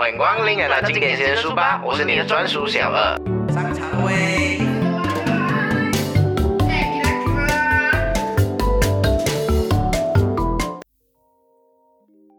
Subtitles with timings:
[0.00, 3.14] 欢迎光临来到经典先生书吧，我是你的专属小二。
[3.52, 4.56] 上场位。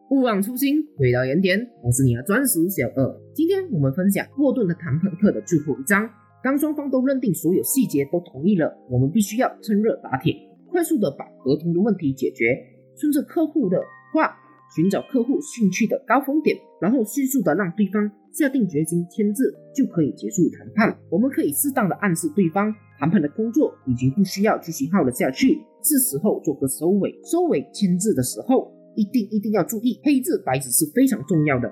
[0.09, 1.59] 勿忘初心，回到原点。
[1.83, 3.21] 我是你的专属小二。
[3.35, 6.09] 今天我们分享沃顿的谈判课的最后一章。
[6.43, 10.35] 当双方都认定所有细节都同意了，我们必须要趁热打铁，
[10.71, 12.57] 快速的把合同的问题解决，
[12.97, 13.77] 顺着客户的
[14.15, 14.35] 话。
[14.75, 20.97] 寻找客户兴趣的高峰点，然后迅速的让对方下定决心签字，就可以结束谈判。
[21.09, 27.19] 我们可以适当的暗示对方，谈判的工作已经不需要继续耗了下去，是时候做个收尾。
[27.23, 31.69] 收尾签字的时候，一定一定要注意，黑字白纸是非常重要的。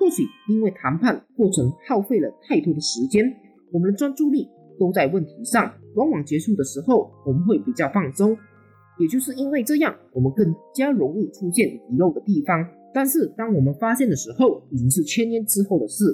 [0.00, 3.24] 或许因为谈判过程耗费了太多的时间，
[3.72, 8.34] 我们的专注力都在问题上，往往结束的时候我们会比较放松。
[8.98, 12.66] 也就是因为这样，我们更加容易出现遗漏的地方。
[12.92, 16.04] 但是，当我们发现的时候，已经是千年之后的事。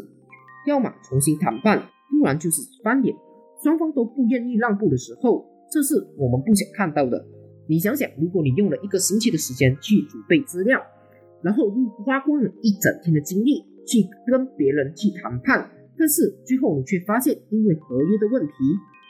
[0.66, 1.79] 要么重新谈判，
[2.10, 3.15] 不然就是翻脸。
[3.63, 7.24] 双方都不愿意让步的时候，这是我们不想看到的。
[7.66, 10.82] 你想想，如果你用了一个星期的时间去准备资料，
[11.43, 18.52] 然后又花光了一整天的精力去跟别人去谈判，但是最后你却发现，因为合约的问题，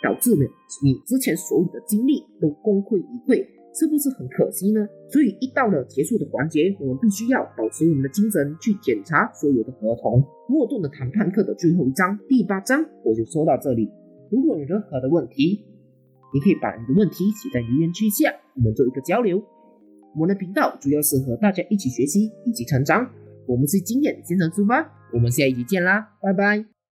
[0.02, 0.42] 导致了
[0.82, 3.44] 你之前所有的精力都功亏一篑。
[3.74, 4.86] 是不是很可惜呢？
[5.10, 10.22] 所以一到了结束的环节，我们必须要保持我们的精神去检查所有的合同。
[10.50, 13.90] 沃顿的谈判课的最后一章，第八章，我就说到这里。
[14.30, 15.64] 如果有任何的问题，
[16.32, 19.42] 你可以把你的问题写在留言区下，我们做一个交流。
[20.14, 23.10] 我们的频道主要是和大家一起学习，一起成长。
[23.46, 26.73] 我们是经典先生出发，我们下一集见啦，拜拜。